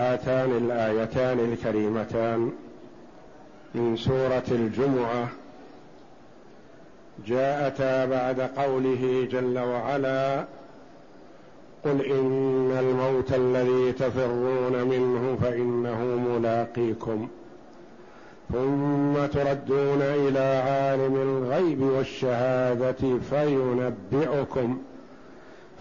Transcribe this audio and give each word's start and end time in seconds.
هاتان 0.00 0.50
الآيتان 0.56 1.38
الكريمتان 1.52 2.52
من 3.74 3.96
سورة 3.96 4.48
الجمعة. 4.50 5.28
جاءتا 7.26 8.04
بعد 8.04 8.40
قوله 8.40 9.28
جل 9.30 9.58
وعلا 9.58 10.44
قل 11.84 12.04
إن 12.04 12.76
الموت 12.78 13.32
الذي 13.32 13.92
تفرون 13.92 14.84
منه 14.84 15.38
فإنه 15.42 16.04
ملاقيكم. 16.28 17.28
ثم 18.52 19.26
تردون 19.26 20.02
إلى 20.02 20.62
عالم 20.68 21.14
الغيب 21.16 21.82
والشهادة 21.82 23.18
فينبئكم. 23.30 24.78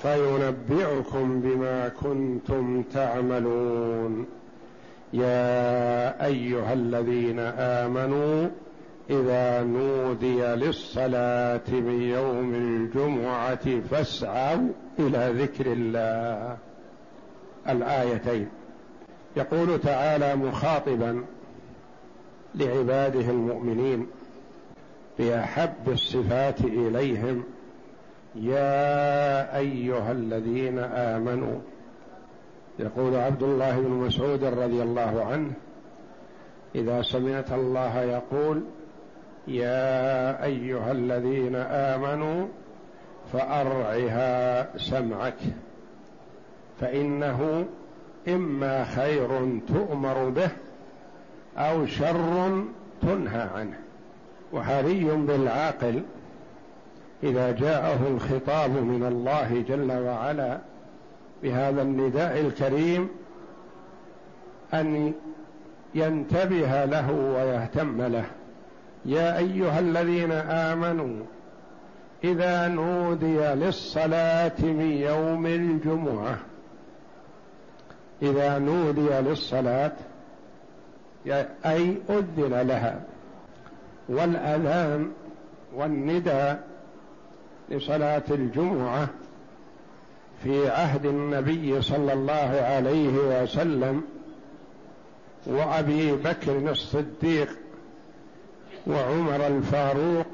فينبئكم 0.02 1.42
بما 1.42 1.90
كنتم 1.90 2.84
تعملون. 2.84 4.26
يا 5.14 6.26
أيها 6.26 6.74
الذين 6.74 7.40
آمنوا 7.40 8.48
إذا 9.10 9.64
نودي 9.64 10.42
للصلاة 10.42 11.70
من 11.72 12.02
يوم 12.02 12.54
الجمعة 12.54 13.80
فاسعوا 13.92 14.68
إلى 15.00 15.34
ذكر 15.44 15.66
الله. 15.72 16.58
الآيتين. 17.70 18.50
يقول 19.38 19.80
تعالى 19.82 20.36
مخاطبا 20.36 21.24
لعباده 22.56 23.30
المؤمنين 23.30 24.08
بأحب 25.20 25.90
الصفات 25.90 26.62
إليهم 26.62 27.44
يا 28.36 29.58
أيها 29.58 30.12
الذين 30.12 30.80
آمنوا 30.80 31.60
يقول 32.80 33.16
عبد 33.16 33.44
الله 33.44 33.80
بن 33.80 33.90
مسعود 33.90 34.44
رضي 34.44 34.84
الله 34.84 35.26
عنه 35.26 35.52
إذا 36.76 37.02
سمعت 37.02 37.52
الله 37.52 38.02
يقول 38.02 38.64
يا 39.48 40.44
أيها 40.44 40.92
الذين 40.92 41.56
آمنوا 41.56 42.48
فأرعها 43.34 44.68
سمعك 44.78 45.40
فإنه 46.82 47.66
إما 48.28 48.84
خير 48.84 49.60
تؤمر 49.68 50.30
به 50.30 50.50
أو 51.58 51.86
شر 51.86 52.64
تنهى 53.02 53.42
عنه. 53.56 53.80
وحري 54.54 55.04
بالعاقل 55.04 56.04
إذا 57.24 57.52
جاءه 57.52 58.08
الخطاب 58.08 58.72
من 58.72 59.06
الله 59.08 59.64
جل 59.68 59.92
وعلا 59.92 60.60
بهذا 61.44 61.82
النداء 61.82 62.42
الكريم 62.42 63.10
أن 64.74 65.14
ينتبه 65.96 66.86
له 66.86 67.12
ويهتم 67.12 68.02
له. 68.02 68.26
يا 69.06 69.38
أيها 69.38 69.80
الذين 69.80 70.32
آمنوا 70.32 71.26
إذا 72.24 72.68
نودي 72.68 73.38
للصلاة 73.38 74.62
من 74.62 74.92
يوم 74.92 75.46
الجمعة 75.46 76.38
إذا 78.22 78.58
نودي 78.60 79.10
للصلاة 79.10 79.92
أي 81.66 81.98
أذن 82.10 82.68
لها 82.68 83.02
والأذان 84.10 85.12
والنداء 85.76 86.69
لصلاه 87.72 88.24
الجمعة 88.32 89.08
في 90.44 90.70
عهد 90.70 91.06
النبي 91.06 91.82
صلى 91.82 92.14
الله 92.14 92.62
عليه 92.62 93.44
وسلم 93.44 94.02
وأبي 95.46 96.12
بكر 96.16 96.72
الصديق 96.72 97.50
وعمر 98.88 99.48
الفاروق 99.48 100.26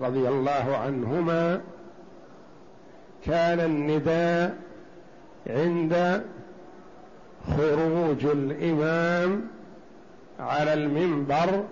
رضي 0.00 0.28
الله 0.28 0.76
عنهما 0.76 1.60
كان 3.26 3.60
النداء 3.60 4.56
عند 5.46 6.24
خروج 7.56 8.24
الإمام 8.24 9.46
على 10.40 10.74
المنبر 10.74 11.64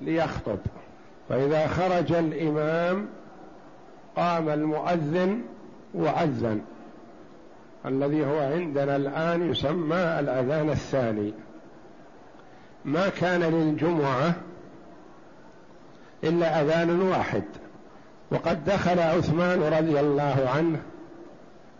ليخطب. 0.00 0.58
فإذا 1.28 1.66
خرج 1.66 2.12
الإمام 2.12 3.06
قام 4.18 4.48
المؤذن 4.48 5.42
وأذن 5.94 6.60
الذي 7.86 8.26
هو 8.26 8.38
عندنا 8.38 8.96
الآن 8.96 9.50
يسمى 9.50 9.96
الأذان 9.96 10.70
الثاني. 10.70 11.32
ما 12.84 13.08
كان 13.08 13.40
للجمعة 13.40 14.34
إلا 16.24 16.62
أذان 16.62 17.02
واحد. 17.02 17.44
وقد 18.30 18.64
دخل 18.64 18.98
عثمان 18.98 19.62
رضي 19.62 20.00
الله 20.00 20.50
عنه 20.56 20.80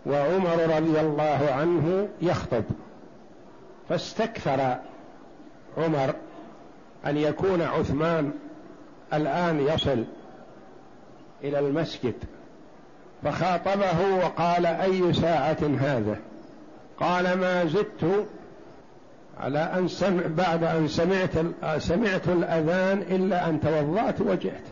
وعمر 0.07 0.77
رضي 0.77 1.01
الله 1.01 1.49
عنه 1.53 2.09
يخطب 2.23 2.65
فاستكثر 3.89 4.77
عمر 5.79 6.15
أن 7.07 7.17
يكون 7.17 7.63
عثمان 7.63 8.31
الآن 9.13 9.61
يصل 9.61 10.05
إلى 11.45 11.59
المسجد 11.59 12.15
فخاطبه 13.25 14.17
وقال 14.25 14.67
أي 14.67 15.13
ساعة 15.13 15.59
هذا؟ 15.81 16.17
قال 17.01 17.39
ما 17.39 17.65
زدت 17.65 18.27
على 19.41 19.59
أن 19.59 19.89
سمع 19.89 20.23
بعد 20.27 20.65
أن 20.65 20.89
سمعت 20.89 21.31
سمعت 21.79 22.29
الأذان 22.29 22.99
إلا 22.99 23.49
أن 23.49 23.61
توضأت 23.61 24.21
وجئت. 24.21 24.63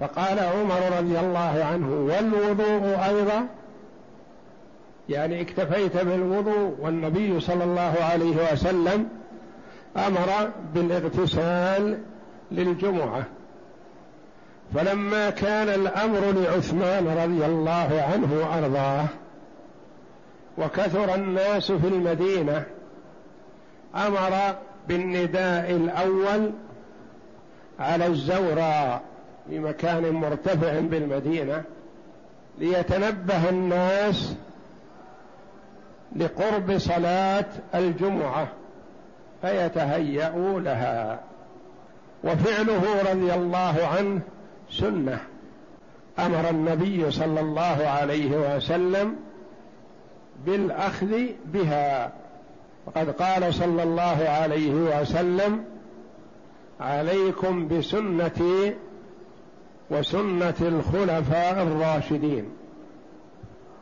فقال 0.00 0.38
عمر 0.38 0.98
رضي 0.98 1.20
الله 1.20 1.64
عنه 1.72 1.90
والوضوء 1.90 3.04
أيضا؟ 3.08 3.46
يعني 5.08 5.40
اكتفيت 5.40 5.96
بالوضوء 5.96 6.76
والنبي 6.80 7.40
صلى 7.40 7.64
الله 7.64 7.94
عليه 8.12 8.52
وسلم 8.52 9.08
أمر 9.96 10.50
بالإغتسال 10.74 11.98
للجمعة. 12.52 13.24
فلما 14.74 15.30
كان 15.30 15.68
الأمر 15.68 16.32
لعثمان 16.32 17.08
رضي 17.08 17.46
الله 17.46 18.08
عنه 18.12 18.32
وأرضاه 18.32 19.04
وكثر 20.58 21.14
الناس 21.14 21.72
في 21.72 21.88
المدينة 21.88 22.64
أمر 23.94 24.54
بالنداء 24.88 25.70
الأول 25.70 26.50
على 27.80 28.06
الزوراء 28.06 29.02
في 29.48 29.58
مكان 29.58 30.12
مرتفع 30.12 30.80
بالمدينة 30.80 31.62
ليتنبه 32.58 33.48
الناس 33.48 34.34
لقرب 36.16 36.78
صلاة 36.78 37.44
الجمعة 37.74 38.48
فيتهيأوا 39.42 40.60
لها. 40.60 41.20
وفعله 42.24 43.10
رضي 43.10 43.34
الله 43.34 43.88
عنه 43.96 44.20
سنة. 44.70 45.20
أمر 46.18 46.50
النبي 46.50 47.10
صلى 47.10 47.40
الله 47.40 47.86
عليه 47.86 48.56
وسلم 48.56 49.16
بالأخذ 50.46 51.26
بها. 51.44 52.12
وقد 52.86 53.10
قال 53.10 53.54
صلى 53.54 53.82
الله 53.82 54.28
عليه 54.28 54.72
وسلم 54.72 55.64
عليكم 56.80 57.68
بسنتي 57.68 58.74
وسنة 59.90 60.54
الخلفاء 60.60 61.62
الراشدين. 61.62 62.44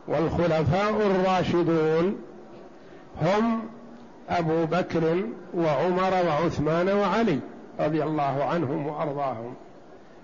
والخلفاء 0.09 1.07
الراشدون 1.07 2.17
هم 3.23 3.63
أبو 4.29 4.65
بكر 4.65 5.23
وعمر 5.55 6.13
وعثمان 6.27 6.89
وعلي 6.89 7.39
رضي 7.81 8.03
الله 8.03 8.45
عنهم 8.45 8.87
وأرضاهم. 8.87 9.55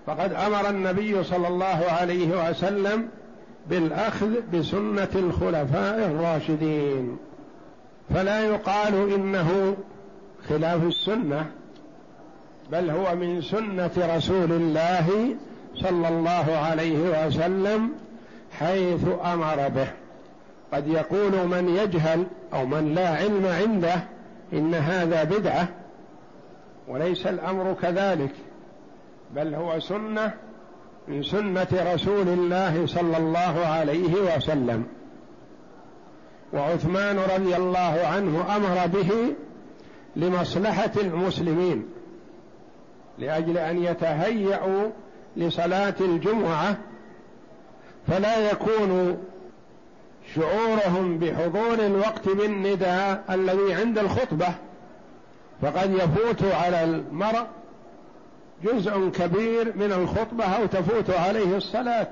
فقد 0.07 0.33
أمر 0.33 0.69
النبي 0.69 1.23
صلى 1.23 1.47
الله 1.47 1.83
عليه 1.89 2.49
وسلم 2.49 3.07
بالأخذ 3.69 4.31
بسنة 4.53 5.09
الخلفاء 5.15 5.97
الراشدين. 6.05 7.17
فلا 8.13 8.45
يقال 8.45 9.13
إنه 9.13 9.77
خلاف 10.49 10.83
السنة 10.83 11.45
بل 12.71 12.89
هو 12.89 13.15
من 13.15 13.41
سنة 13.41 13.91
رسول 13.97 14.51
الله 14.51 15.35
صلى 15.75 16.07
الله 16.07 16.57
عليه 16.57 17.27
وسلم 17.27 17.89
حيث 18.59 19.01
أمر 19.25 19.69
به. 19.69 19.87
قد 20.73 20.87
يقول 20.87 21.47
من 21.47 21.69
يجهل 21.69 22.25
أو 22.53 22.65
من 22.65 22.93
لا 22.95 23.09
علم 23.09 23.45
عنده 23.45 24.03
إن 24.53 24.73
هذا 24.73 25.23
بدعة 25.23 25.67
وليس 26.87 27.27
الأمر 27.27 27.75
كذلك. 27.81 28.31
بل 29.35 29.55
هو 29.55 29.79
سنة 29.79 30.33
من 31.07 31.23
سنة 31.23 31.67
رسول 31.73 32.27
الله 32.27 32.87
صلى 32.87 33.17
الله 33.17 33.65
عليه 33.65 34.35
وسلم. 34.35 34.85
وعثمان 36.53 37.19
رضي 37.19 37.55
الله 37.55 38.01
عنه 38.05 38.55
أمر 38.55 38.87
به 38.87 39.35
لمصلحة 40.15 40.91
المسلمين 40.97 41.85
لأجل 43.17 43.57
أن 43.57 43.83
يتهيأوا 43.83 44.89
لصلاة 45.37 45.95
الجمعة 46.01 46.77
فلا 48.07 48.51
يكون 48.51 49.17
شعورهم 50.35 51.17
بحضور 51.17 51.73
الوقت 51.73 52.29
بالنداء 52.29 53.23
الذي 53.29 53.73
عند 53.73 53.97
الخطبة 53.97 54.47
فقد 55.61 55.91
يفوت 55.91 56.43
على 56.43 56.83
المرء 56.83 57.45
جزء 58.63 59.09
كبير 59.09 59.77
من 59.77 59.91
الخطبة 59.91 60.45
أو 60.45 60.65
تفوت 60.65 61.09
عليه 61.09 61.57
الصلاة. 61.57 62.07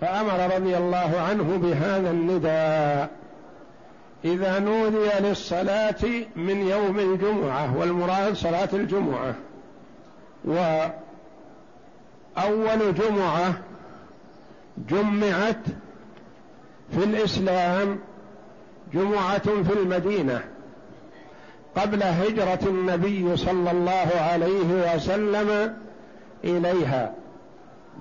فأمر 0.00 0.54
رضي 0.54 0.76
الله 0.76 1.20
عنه 1.28 1.56
بهذا 1.56 2.10
النداء. 2.10 3.10
إذا 4.24 4.58
نودي 4.58 5.08
للصلاة 5.20 6.04
من 6.36 6.68
يوم 6.68 6.98
الجمعة 6.98 7.78
والمراد 7.78 8.34
صلاة 8.34 8.68
الجمعة. 8.72 9.34
وأول 10.44 10.94
جمعة 12.94 13.54
جمعت 14.88 15.64
في 16.90 17.04
الإسلام 17.04 17.98
جمعة 18.94 19.62
في 19.62 19.72
المدينة. 19.72 20.44
قبل 21.76 22.02
هجرة 22.02 22.58
النبي 22.66 23.36
صلى 23.36 23.70
الله 23.70 24.10
عليه 24.16 24.94
وسلم 24.94 25.76
إليها. 26.44 27.14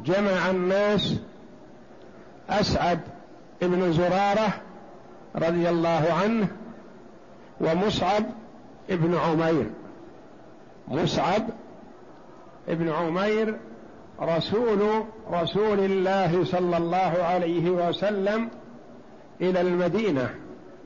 جمع 0.05 0.49
الناس 0.49 1.15
أسعد 2.49 2.99
بن 3.61 3.93
زرارة 3.93 4.53
رضي 5.35 5.69
الله 5.69 6.13
عنه 6.23 6.47
ومصعب 7.61 8.23
ابن 8.89 9.15
عمير. 9.15 9.69
مصعب 10.87 11.43
ابن 12.69 12.89
عمير 12.89 13.57
رسول 14.21 15.03
رسول 15.31 15.79
الله 15.79 16.45
صلى 16.45 16.77
الله 16.77 17.13
عليه 17.23 17.69
وسلم 17.69 18.49
إلى 19.41 19.61
المدينة. 19.61 20.35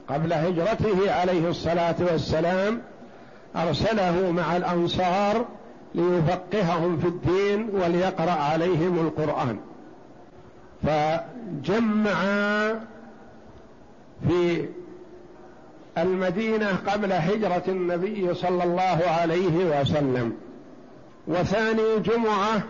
قبل 0.09 0.33
هجرته 0.33 1.12
عليه 1.12 1.50
الصلاة 1.50 1.95
والسلام 2.00 2.81
أرسله 3.56 4.31
مع 4.31 4.57
الأنصار 4.57 5.45
ليفقههم 5.95 6.98
في 6.98 7.07
الدين 7.07 7.69
وليقرأ 7.74 8.31
عليهم 8.31 9.00
القرآن. 9.00 9.57
فجمع 10.83 12.15
في 14.27 14.65
المدينة 15.98 16.77
قبل 16.88 17.12
هجرة 17.13 17.63
النبي 17.68 18.33
صلى 18.33 18.63
الله 18.63 19.00
عليه 19.07 19.81
وسلم. 19.81 20.33
وثاني 21.27 22.00
جمعة 22.00 22.63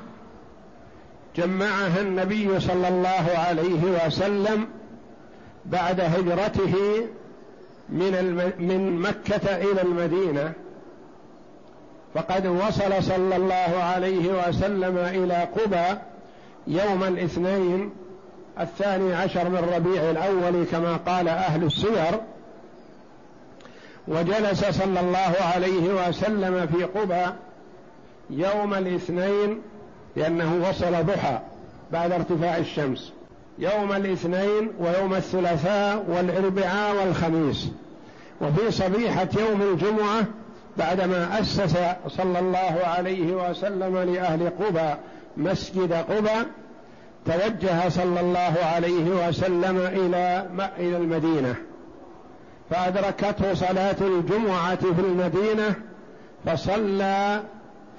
جمعها 1.35 2.01
النبي 2.01 2.59
صلى 2.59 2.87
الله 2.87 3.25
عليه 3.35 4.05
وسلم 4.05 4.67
بعد 5.65 6.01
هجرته 6.01 6.73
من 7.89 8.15
الم... 8.15 8.53
من 8.59 8.99
مكة 8.99 9.55
إلى 9.55 9.81
المدينة 9.81 10.53
فقد 12.13 12.47
وصل 12.47 13.03
صلى 13.03 13.35
الله 13.35 13.83
عليه 13.83 14.47
وسلم 14.47 14.97
إلى 14.97 15.33
قبى 15.55 15.99
يوم 16.67 17.03
الاثنين 17.03 17.91
الثاني 18.59 19.13
عشر 19.15 19.49
من 19.49 19.69
ربيع 19.75 20.11
الأول 20.11 20.65
كما 20.71 20.97
قال 20.97 21.27
أهل 21.27 21.63
السير 21.63 22.21
وجلس 24.07 24.65
صلى 24.65 24.99
الله 24.99 25.35
عليه 25.55 26.07
وسلم 26.09 26.67
في 26.67 26.83
قبى 26.83 27.25
يوم 28.29 28.73
الاثنين 28.73 29.61
لأنه 30.15 30.69
وصل 30.69 31.05
ضحى 31.05 31.39
بعد 31.91 32.11
ارتفاع 32.11 32.57
الشمس. 32.57 33.13
يوم 33.59 33.93
الاثنين 33.93 34.71
ويوم 34.79 35.13
الثلاثاء 35.13 36.05
والاربعاء 36.07 36.95
والخميس. 36.95 37.67
وفي 38.41 38.71
صبيحة 38.71 39.27
يوم 39.39 39.61
الجمعة 39.61 40.25
بعدما 40.77 41.39
أسس 41.39 41.77
صلى 42.07 42.39
الله 42.39 42.79
عليه 42.83 43.49
وسلم 43.49 43.97
لأهل 43.97 44.49
قبى 44.49 44.93
مسجد 45.37 45.93
قبى 45.93 46.45
توجه 47.25 47.89
صلى 47.89 48.19
الله 48.19 48.53
عليه 48.63 49.27
وسلم 49.27 49.77
إلى 49.77 50.45
إلى 50.79 50.97
المدينة. 50.97 51.55
فأدركته 52.69 53.53
صلاة 53.53 53.95
الجمعة 54.01 54.75
في 54.75 55.01
المدينة 55.01 55.75
فصلى 56.45 57.43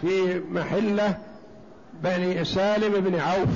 في 0.00 0.40
محلة 0.50 1.16
بني 2.02 2.44
سالم 2.44 2.92
بن 3.00 3.20
عوف. 3.20 3.48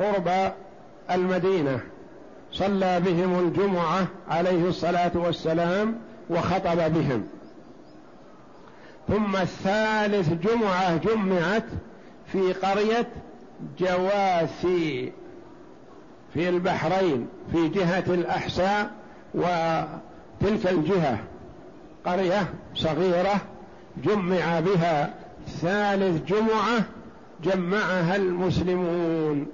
قرب 0.00 0.52
المدينة. 1.10 1.80
صلى 2.52 3.00
بهم 3.00 3.38
الجمعة 3.38 4.06
عليه 4.28 4.68
الصلاة 4.68 5.10
والسلام 5.14 5.94
وخطب 6.30 6.92
بهم. 6.94 7.26
ثم 9.08 9.36
الثالث 9.36 10.32
جمعة 10.32 10.96
جمعت 10.96 11.64
في 12.32 12.52
قرية 12.52 13.08
جواثي 13.78 15.12
في 16.34 16.48
البحرين 16.48 17.28
في 17.52 17.68
جهة 17.68 18.04
الأحساء 18.08 18.90
وتلك 19.34 20.66
الجهة. 20.66 21.18
قرية 22.06 22.54
صغيرة 22.74 23.40
جمع 24.04 24.60
بها 24.60 25.14
ثالث 25.48 26.24
جمعة 26.32 26.84
جمعها 27.44 28.16
المسلمون. 28.16 29.46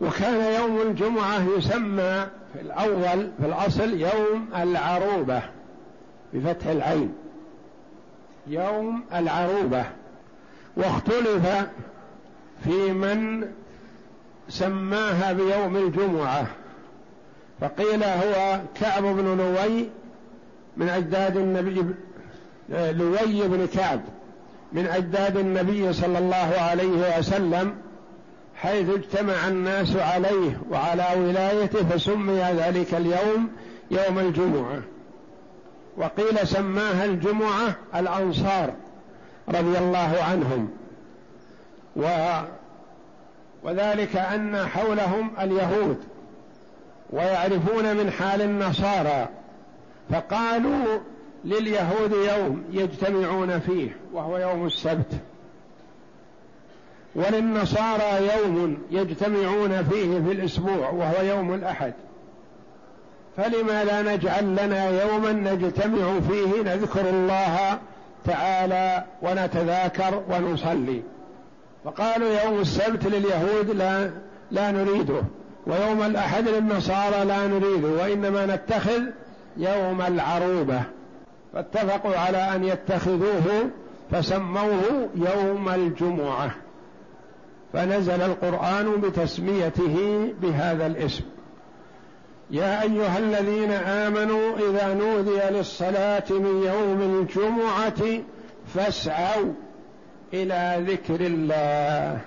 وكان 0.00 0.62
يوم 0.62 0.80
الجمعة 0.80 1.42
يسمى 1.58 2.26
في 2.52 2.60
الأول 2.60 3.30
في 3.40 3.46
الأصل 3.46 4.00
يوم 4.00 4.48
العروبة 4.56 5.42
بفتح 6.34 6.66
العين. 6.66 7.14
يوم 8.46 9.04
العروبة. 9.14 9.84
واختلف 10.76 11.66
في 12.64 12.92
من 12.92 13.48
سماها 14.48 15.32
بيوم 15.32 15.76
الجمعة. 15.76 16.46
فقيل 17.60 18.04
هو 18.04 18.60
كعب 18.80 19.02
بن 19.02 19.36
لوي 19.36 19.88
من 20.76 20.88
أجداد 20.88 21.36
النبي 21.36 21.84
لوي 22.70 23.48
بن 23.48 23.66
كعب 23.66 24.00
من 24.72 24.86
أجداد 24.86 25.36
النبي 25.36 25.92
صلى 25.92 26.18
الله 26.18 26.54
عليه 26.58 27.18
وسلم. 27.18 27.74
حيث 28.56 28.88
اجتمع 28.90 29.48
الناس 29.48 29.96
عليه 29.96 30.60
وعلى 30.70 31.06
ولايته 31.16 31.88
فسمي 31.88 32.40
ذلك 32.40 32.94
اليوم 32.94 33.50
يوم 33.90 34.18
الجمعة. 34.18 34.82
وقيل 35.96 36.48
سماها 36.48 37.04
الجمعة 37.04 37.76
الأنصار 37.94 38.72
رضي 39.48 39.78
الله 39.78 40.18
عنهم. 40.30 40.68
و 41.96 42.08
وذلك 43.62 44.16
أن 44.16 44.66
حولهم 44.66 45.30
اليهود 45.40 45.96
ويعرفون 47.10 47.96
من 47.96 48.10
حال 48.10 48.42
النصارى. 48.42 49.28
فقالوا 50.10 50.98
لليهود 51.44 52.12
يوم 52.12 52.64
يجتمعون 52.70 53.58
فيه 53.58 53.96
وهو 54.12 54.38
يوم 54.38 54.66
السبت. 54.66 55.12
وللنصارى 57.16 58.28
يوم 58.36 58.78
يجتمعون 58.90 59.82
فيه 59.82 60.20
في 60.20 60.32
الأسبوع 60.32 60.90
وهو 60.90 61.22
يوم 61.22 61.54
الأحد. 61.54 61.92
فلما 63.36 63.84
لا 63.84 64.02
نجعل 64.02 64.44
لنا 64.52 65.02
يوما 65.02 65.32
نجتمع 65.32 66.20
فيه 66.20 66.62
نذكر 66.62 67.10
الله 67.10 67.78
تعالى 68.24 69.04
ونتذاكر 69.22 70.22
ونصلي. 70.30 71.02
فقالوا 71.84 72.40
يوم 72.44 72.60
السبت 72.60 73.06
لليهود 73.06 73.70
لا 73.70 74.10
لا 74.50 74.70
نريده 74.70 75.22
ويوم 75.66 76.02
الأحد 76.02 76.48
للنصارى 76.48 77.24
لا 77.24 77.46
نريده 77.46 77.88
وإنما 77.88 78.46
نتخذ 78.46 79.02
يوم 79.56 80.02
العروبة. 80.02 80.82
فاتفقوا 81.52 82.16
على 82.16 82.38
أن 82.38 82.64
يتخذوه 82.64 83.70
فسموه 84.10 85.08
يوم 85.14 85.68
الجمعة. 85.68 86.50
فنزل 87.72 88.22
القرآن 88.22 89.00
بتسميته 89.00 90.28
بهذا 90.42 90.86
الاسم. 90.86 91.24
يا 92.50 92.82
أيها 92.82 93.18
الذين 93.18 93.70
آمنوا 93.70 94.56
إذا 94.56 94.94
نودي 94.94 95.58
للصلاة 95.58 96.24
من 96.30 96.62
يوم 96.66 97.00
الجمعة 97.00 98.22
فاسعوا 98.74 99.52
إلى 100.34 100.84
ذكر 100.88 101.20
الله. 101.20 102.20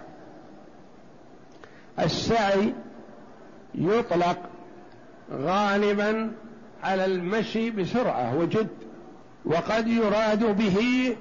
السعي 1.99 2.73
يطلق 3.75 4.37
غالبا 5.31 6.31
على 6.83 7.05
المشي 7.05 7.69
بسرعة 7.71 8.37
وجد 8.37 8.67
وقد 9.45 9.87
يراد 9.87 10.57
به 10.57 11.15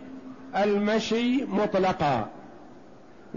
المشي 0.56 1.44
مطلقا. 1.44 2.28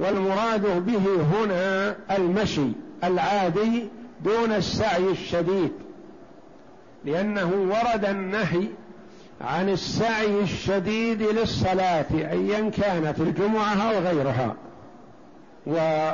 والمراد 0.02 0.86
به 0.86 1.24
هنا 1.34 1.96
المشي 2.12 2.68
العادي 3.04 3.88
دون 4.24 4.52
السعي 4.52 5.12
الشديد 5.12 5.72
لأنه 7.06 7.52
ورد 7.70 8.06
النهي 8.06 8.68
عن 9.42 9.70
السعي 9.70 10.40
الشديد 10.40 11.22
للصلاة 11.22 12.06
أيا 12.12 12.70
كانت 12.70 13.20
الجمعة 13.20 13.82
أو 13.82 14.00
غيرها. 14.00 14.56
و 15.68 16.12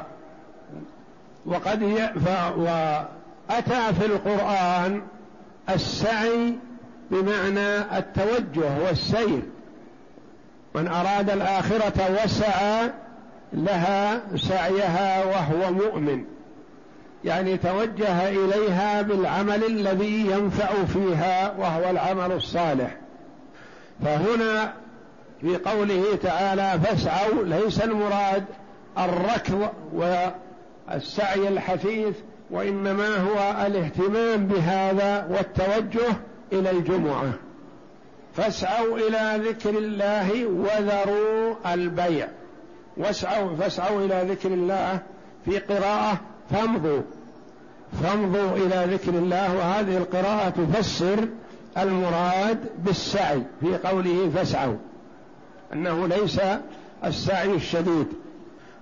وقد 1.45 1.81
ي... 1.81 2.07
ف... 2.07 2.27
وأتى 2.57 3.93
في 3.99 4.05
القرآن 4.05 5.01
السعي 5.69 6.53
بمعنى 7.11 7.97
التوجه 7.97 8.83
والسير. 8.85 9.41
من 10.75 10.87
أراد 10.87 11.29
الآخرة 11.29 12.23
وسعى 12.23 12.91
لها 13.53 14.21
سعيها 14.35 15.25
وهو 15.25 15.71
مؤمن. 15.71 16.23
يعني 17.25 17.57
توجه 17.57 18.29
إليها 18.29 19.01
بالعمل 19.01 19.63
الذي 19.63 20.31
ينفع 20.31 20.85
فيها 20.93 21.55
وهو 21.57 21.89
العمل 21.89 22.31
الصالح. 22.31 22.95
فهنا 24.03 24.73
في 25.41 25.57
قوله 25.57 26.03
تعالى 26.23 26.79
فاسعوا 26.83 27.43
ليس 27.43 27.81
المراد 27.81 28.45
الركض 28.97 29.69
والسعي 29.93 31.47
الحثيث 31.47 32.15
وإنما 32.51 33.17
هو 33.17 33.65
الاهتمام 33.65 34.47
بهذا 34.47 35.27
والتوجه 35.29 36.17
إلى 36.53 36.69
الجمعة. 36.71 37.33
فاسعوا 38.33 38.97
إلى 38.97 39.49
ذكر 39.49 39.69
الله 39.69 40.45
وذروا 40.45 41.73
البيع. 41.73 42.27
واسعوا 42.97 43.55
فاسعوا 43.55 44.05
إلى 44.05 44.25
ذكر 44.31 44.49
الله 44.49 44.99
في 45.45 45.59
قراءة 45.59 46.19
فامضوا. 46.51 47.01
فامضوا 48.03 48.51
إلى 48.51 48.93
ذكر 48.93 49.11
الله 49.11 49.55
وهذه 49.57 49.97
القراءة 49.97 50.49
تفسر 50.49 51.27
المراد 51.77 52.59
بالسعي 52.85 53.43
في 53.61 53.77
قوله 53.77 54.31
فاسعوا 54.35 54.77
أنه 55.73 56.07
ليس 56.07 56.41
السعي 57.05 57.55
الشديد. 57.55 58.07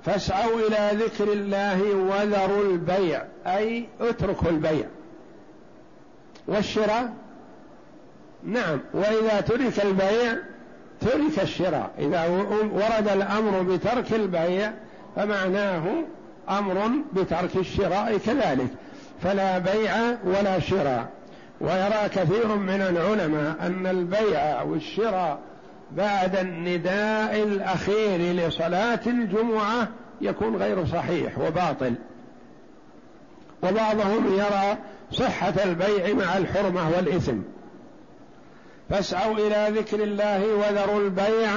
فاسعوا 0.06 0.60
إلى 0.68 1.04
ذكر 1.06 1.34
الله 1.34 1.96
وذروا 1.96 2.72
البيع 2.72 3.24
أي 3.48 3.88
اتركوا 4.02 4.50
البيع. 4.50 4.86
والشراء؟ 6.48 7.14
نعم. 8.44 8.80
وإذا 8.94 9.42
ترك 9.42 9.86
البيع 9.86 10.38
ترك 11.02 11.40
الشراء. 11.44 11.92
إذا 12.00 12.28
ورد 12.74 13.08
الأمر 13.08 13.62
بترك 13.62 14.14
البيع 14.14 14.72
فمعناه 15.16 15.84
أمر 16.50 16.92
بترك 17.14 17.56
الشراء 17.56 18.18
كذلك. 18.18 18.68
فلا 19.24 19.58
بيع 19.58 19.96
ولا 20.26 20.60
شراء. 20.60 21.10
ويرى 21.62 22.10
كثير 22.16 22.48
من 22.56 22.82
العلماء 22.82 23.56
أن 23.62 23.88
البيع 23.88 24.62
والشراء 24.62 25.40
بعد 25.92 26.36
النداء 26.36 27.44
الأخير 27.44 28.20
لصلاة 28.20 29.00
الجمعة 29.08 29.88
يكون 30.22 30.56
غير 30.56 30.86
صحيح 30.86 31.38
وباطل. 31.40 31.94
وبعضهم 33.64 34.34
يرى 34.34 34.78
صحة 35.12 35.54
البيع 35.66 36.14
مع 36.14 36.38
الحرمة 36.38 36.90
والإثم. 36.96 37.38
فاسعوا 38.90 39.34
إلى 39.34 39.80
ذكر 39.80 40.04
الله 40.04 40.46
وذروا 40.56 41.00
البيع. 41.00 41.52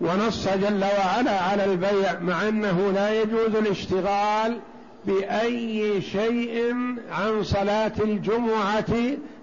ونص 0.00 0.48
جل 0.48 0.84
وعلا 0.84 1.40
على 1.40 1.64
البيع 1.64 2.18
مع 2.20 2.48
أنه 2.48 2.92
لا 2.94 3.22
يجوز 3.22 3.54
الاشتغال 3.54 4.58
بأي 5.04 6.02
شيء 6.02 6.74
عن 7.12 7.42
صلاة 7.42 7.92
الجمعة 8.00 8.94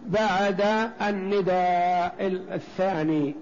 بعد 0.05 0.89
النداء 1.01 2.15
الثاني. 2.51 3.36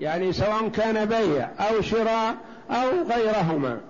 يعني 0.00 0.32
سواء 0.32 0.68
كان 0.68 1.04
بيع 1.04 1.48
أو 1.58 1.82
شراء 1.82 2.34
أو 2.70 2.88
غيرهما. 3.10 3.80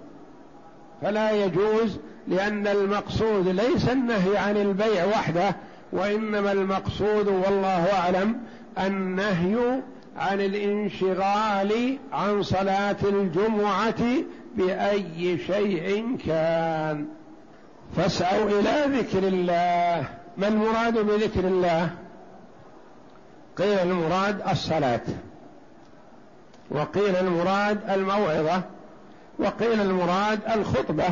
فلا 1.02 1.30
يجوز 1.30 1.98
لأن 2.28 2.66
المقصود 2.66 3.48
ليس 3.48 3.88
النهي 3.88 4.36
عن 4.36 4.56
البيع 4.56 5.04
وحده 5.06 5.56
وإنما 5.92 6.52
المقصود 6.52 7.28
والله 7.28 7.92
أعلم 7.92 8.40
النهي 8.78 9.80
عن 10.16 10.40
الانشغال 10.40 11.98
عن 12.12 12.42
صلاة 12.42 12.96
الجمعة 13.02 14.02
بأي 14.56 15.38
شيء 15.38 16.16
كان. 16.26 17.06
فاسعوا 17.96 18.50
إلى 18.50 18.98
ذكر 18.98 19.28
الله. 19.28 20.08
ما 20.36 20.48
المراد 20.48 20.98
بذكر 20.98 21.40
الله؟ 21.40 21.90
قيل 23.56 23.78
المراد 23.78 24.48
الصلاة. 24.50 25.00
وقيل 26.70 27.16
المراد 27.16 27.90
الموعظة. 27.90 28.62
وقيل 29.38 29.80
المراد 29.80 30.40
الخطبة. 30.54 31.08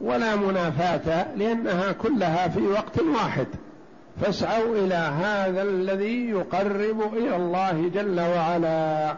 ولا 0.00 0.36
منافاة 0.36 1.34
لأنها 1.36 1.92
كلها 1.92 2.48
في 2.48 2.60
وقت 2.66 3.00
واحد. 3.00 3.46
فاسعوا 4.20 4.76
إلى 4.76 4.94
هذا 4.94 5.62
الذي 5.62 6.30
يقرب 6.30 7.14
إلى 7.14 7.36
الله 7.36 7.90
جل 7.94 8.20
وعلا. 8.20 9.16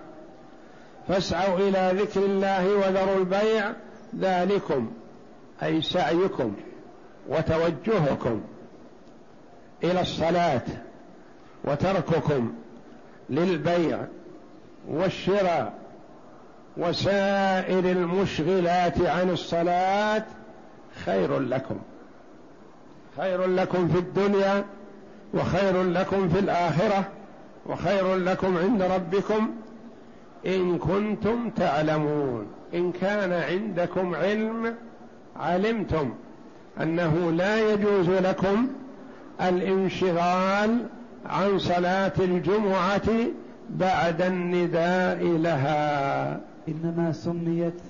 فاسعوا 1.09 1.59
إلى 1.59 1.93
ذكر 1.95 2.21
الله 2.25 2.75
وذروا 2.75 3.17
البيع 3.19 3.73
ذلكم 4.19 4.91
أي 5.63 5.83
سعيكم 5.83 6.55
وتوجهكم 7.29 8.41
إلى 9.85 10.01
الصلاة 10.01 10.63
وترككم 11.65 12.53
للبيع 13.31 13.99
والشراء 14.89 15.73
وسائر 16.77 17.91
المشغلات 17.91 19.01
عن 19.01 19.31
الصلاة 19.31 20.25
خير 21.05 21.39
لكم. 21.39 21.79
خير 23.17 23.47
لكم 23.47 23.89
في 23.89 23.99
الدنيا 23.99 24.65
وخير 25.35 25.83
لكم 25.83 26.29
في 26.29 26.39
الآخرة 26.39 27.05
وخير 27.67 28.15
لكم 28.17 28.57
عند 28.57 28.83
ربكم 28.83 29.51
إن 30.47 30.79
كنتم 30.79 31.51
تعلمون. 31.51 32.47
إن 32.75 32.93
كان 32.93 33.33
عندكم 33.33 34.15
علم 34.15 34.75
علمتم 35.37 36.11
أنه 36.81 37.31
لا 37.31 37.73
يجوز 37.73 38.09
لكم 38.09 38.67
الانشغال 39.41 40.87
عن 41.27 41.59
صلاة 41.59 42.13
الجمعة 42.19 43.11
بعد 43.71 44.23
النداء 44.23 45.25
لها. 45.25 46.41
إنما 46.69 47.13
سميت 47.13 47.81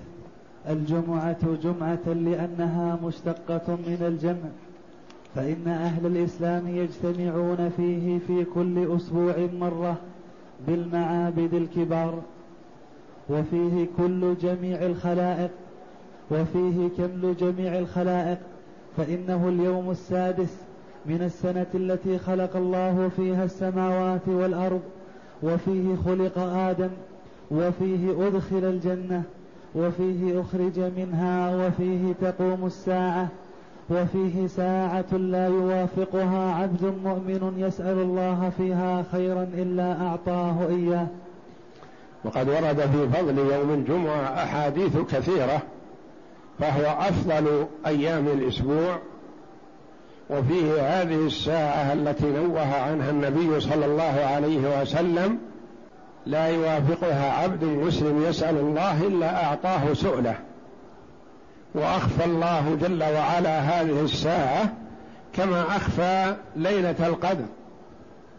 الجمعة 0.71 1.47
جمعة 1.63 2.07
لأنها 2.07 2.99
مشتقة 3.05 3.69
من 3.69 3.99
الجمع. 4.01 4.51
فإن 5.35 5.69
أهل 5.69 6.07
الإسلام 6.07 6.69
يجتمعون 6.69 7.71
فيه 7.77 8.19
في 8.19 8.45
كل 8.45 8.97
أسبوع 8.97 9.35
مرة 9.61 9.97
بالمعابد 10.67 11.55
الكبار 11.55 12.23
وفيه 13.29 13.87
كل 13.97 14.35
جميع 14.43 14.87
الخلائق 14.87 15.51
وفيه 16.31 16.89
كمل 16.99 17.37
جميع 17.41 17.79
الخلائق 17.79 18.39
فإنه 18.97 19.49
اليوم 19.49 19.91
السادس 19.91 20.57
من 21.07 21.23
السنة 21.23 21.67
التي 21.75 22.19
خلق 22.19 22.57
الله 22.57 23.11
فيها 23.17 23.45
السماوات 23.45 24.29
والأرض 24.29 24.81
وفيه 25.43 25.97
خلق 26.07 26.39
آدم 26.39 26.91
وفيه 27.51 28.27
أدخل 28.29 28.65
الجنة 28.65 29.23
وفيه 29.75 30.41
أخرج 30.41 30.79
منها 30.97 31.57
وفيه 31.57 32.12
تقوم 32.21 32.67
الساعة. 32.67 33.29
وفيه 33.93 34.47
ساعة 34.47 35.17
لا 35.17 35.47
يوافقها 35.47 36.55
عبد 36.55 36.85
مؤمن 37.05 37.55
يسأل 37.59 37.99
الله 37.99 38.53
فيها 38.57 39.05
خيرا 39.13 39.43
إلا 39.55 40.07
أعطاه 40.07 40.57
إياه. 40.69 41.07
وقد 42.25 42.49
ورد 42.49 42.81
في 42.81 43.09
فضل 43.09 43.39
يوم 43.39 43.71
الجمعة 43.71 44.43
أحاديث 44.45 44.97
كثيرة 44.97 45.63
فهو 46.59 46.97
أفضل 47.01 47.67
أيام 47.87 48.27
الأسبوع 48.27 48.99
وفيه 50.31 50.81
هذه 50.81 51.27
الساعة 51.27 51.93
التي 51.93 52.27
نوه 52.27 52.75
عنها 52.75 53.11
النبي 53.11 53.61
صلى 53.61 53.87
الله 53.87 54.25
عليه 54.35 54.83
وسلم 54.83 55.39
لا 56.27 56.47
يوافقها 56.47 57.33
عبد 57.33 57.65
مسلم 57.65 58.23
يسأل 58.23 58.57
الله 58.57 59.07
إلا 59.07 59.45
أعطاه 59.45 59.93
سؤله. 59.93 60.35
وأخفى 61.75 62.25
الله 62.25 62.79
جل 62.81 63.02
وعلا 63.02 63.61
هذه 63.61 64.00
الساعة 64.05 64.73
كما 65.33 65.76
أخفى 65.76 66.37
ليلة 66.57 67.07
القدر 67.07 67.45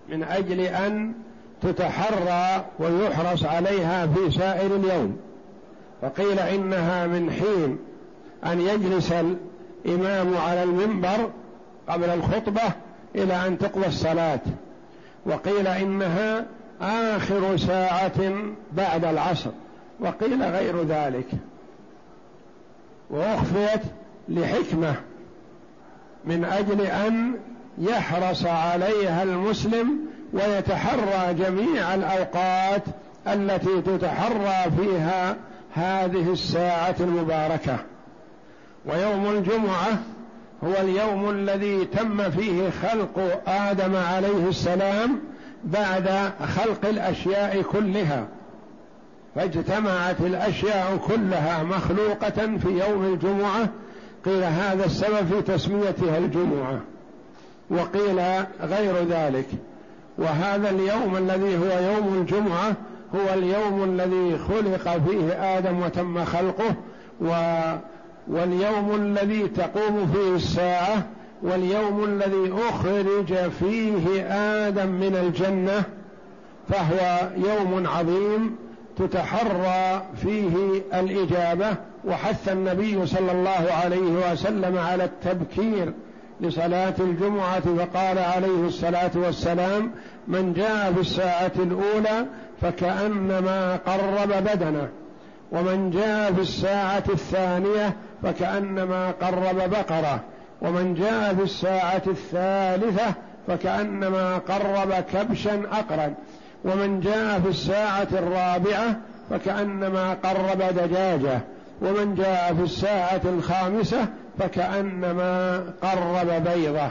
من 0.09 0.23
أجل 0.23 0.59
أن 0.59 1.13
تتحرى 1.61 2.65
ويحرص 2.79 3.43
عليها 3.43 4.07
في 4.07 4.31
سائر 4.31 4.75
اليوم. 4.75 5.17
وقيل 6.01 6.39
إنها 6.39 7.07
من 7.07 7.31
حين 7.31 7.77
أن 8.51 8.61
يجلس 8.61 9.13
الإمام 9.85 10.37
على 10.37 10.63
المنبر 10.63 11.29
قبل 11.89 12.09
الخطبة 12.09 12.61
إلى 13.15 13.47
أن 13.47 13.57
تقضى 13.57 13.87
الصلاة. 13.87 14.39
وقيل 15.25 15.67
إنها 15.67 16.45
آخر 16.81 17.57
ساعة 17.57 18.33
بعد 18.73 19.05
العصر 19.05 19.49
وقيل 19.99 20.43
غير 20.43 20.83
ذلك. 20.83 21.27
وأخفيت 23.13 23.81
لحكمة 24.29 24.95
من 26.25 26.45
أجل 26.45 26.81
أن 26.81 27.33
يحرص 27.77 28.45
عليها 28.45 29.23
المسلم 29.23 29.97
ويتحرى 30.33 31.33
جميع 31.33 31.93
الأوقات 31.93 32.83
التي 33.27 33.81
تتحرى 33.81 34.71
فيها 34.77 35.35
هذه 35.73 36.31
الساعة 36.31 36.95
المباركة. 36.99 37.77
ويوم 38.85 39.29
الجمعة 39.29 39.99
هو 40.63 40.73
اليوم 40.81 41.29
الذي 41.29 41.85
تم 41.85 42.29
فيه 42.31 42.69
خلق 42.69 43.41
آدم 43.47 43.95
عليه 43.95 44.49
السلام 44.49 45.19
بعد 45.63 46.31
خلق 46.55 46.85
الأشياء 46.85 47.61
كلها. 47.61 48.27
فاجتمعت 49.35 50.21
الأشياء 50.21 50.97
كلها 51.07 51.63
مخلوقة 51.63 52.57
في 52.57 52.69
يوم 52.69 53.13
الجمعة. 53.13 53.69
قيل 54.25 54.43
هذا 54.43 54.85
السبب 54.85 55.27
في 55.31 55.41
تسميتها 55.41 56.17
الجمعة 56.17 56.79
وقيل 57.69 58.19
غير 58.61 58.95
ذلك. 59.09 59.45
وهذا 60.17 60.69
اليوم 60.69 61.17
الذي 61.17 61.57
هو 61.57 61.93
يوم 61.93 62.17
الجمعة 62.21 62.73
هو 63.15 63.33
اليوم 63.33 63.83
الذي 63.83 64.37
خلق 64.37 64.97
فيه 64.97 65.57
آدم 65.57 65.79
وتم 65.81 66.25
خلقه 66.25 66.75
و 67.21 67.27
واليوم 68.27 68.95
الذي 68.95 69.47
تقوم 69.47 70.11
فيه 70.13 70.35
الساعة 70.35 71.05
واليوم 71.41 72.03
الذي 72.03 72.53
أخرج 72.69 73.49
فيه 73.59 74.23
آدم 74.67 74.87
من 74.87 75.15
الجنة 75.15 75.83
فهو 76.69 77.29
يوم 77.37 77.87
عظيم. 77.87 78.55
تتحرى 78.97 80.01
فيه 80.21 80.81
الإجابة 80.93 81.75
وحث 82.05 82.49
النبي 82.49 83.05
صلى 83.05 83.31
الله 83.31 83.73
عليه 83.83 84.31
وسلم 84.31 84.77
على 84.77 85.03
التبكير 85.03 85.93
لصلاة 86.41 86.93
الجمعة 86.99 87.59
فقال 87.59 88.19
عليه 88.19 88.67
الصلاة 88.67 89.11
والسلام 89.15 89.91
من 90.27 90.53
جاء 90.53 90.93
في 90.93 90.99
الساعة 91.01 91.51
الأولى 91.55 92.25
فكأنما 92.61 93.75
قرب 93.75 94.43
بدنه 94.43 94.89
ومن 95.51 95.89
جاء 95.91 96.33
في 96.33 96.41
الساعة 96.41 97.03
الثانية 97.09 97.93
فكأنما 98.23 99.11
قرب 99.11 99.69
بقرة 99.69 100.19
ومن 100.61 100.93
جاء 100.93 101.35
في 101.35 101.43
الساعة 101.43 102.03
الثالثة 102.07 103.13
فكأنما 103.47 104.37
قرب 104.37 104.93
كبشا 105.13 105.61
أقرا 105.71 106.13
ومن 106.65 106.99
جاء 106.99 107.39
في 107.39 107.49
الساعة 107.49 108.07
الرابعة 108.11 108.99
فكأنما 109.29 110.13
قرب 110.13 110.57
دجاجة 110.57 111.39
ومن 111.81 112.15
جاء 112.15 112.53
في 112.53 112.63
الساعة 112.63 113.21
الخامسة 113.25 114.07
فكأنما 114.39 115.57
قرب 115.81 116.43
بيضة. 116.43 116.89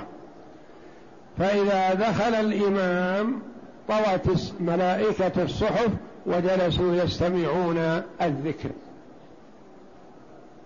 فإذا 1.39 1.95
دخل 1.95 2.35
الإمام 2.35 3.43
طوت 3.89 4.53
ملائكة 4.61 5.43
الصحف 5.43 5.89
وجلسوا 6.27 6.95
يستمعون 6.95 8.03
الذكر. 8.23 8.71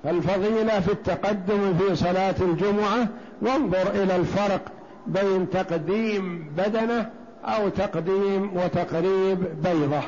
فالفضيلة 0.05 0.81
في 0.81 0.93
التقدم 0.93 1.79
في 1.79 1.97
صلاة 1.97 2.35
الجمعة 2.41 3.09
وانظر 3.43 3.91
إلى 3.95 4.17
الفرق 4.17 4.61
بين 5.07 5.51
تقديم 5.51 6.53
بدنه 6.57 7.11
أو 7.47 7.69
تقديم 7.69 8.57
وتقريب 8.57 9.63
بيضة. 9.63 10.03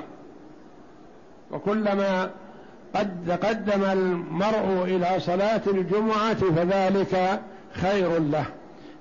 وكلما 1.51 2.31
قد 2.94 3.16
تقدم 3.29 3.85
المرء 3.85 4.85
إلى 4.85 5.20
صلاة 5.20 5.61
الجمعة 5.66 6.35
فذلك 6.35 7.40
خير 7.72 8.18
له. 8.18 8.44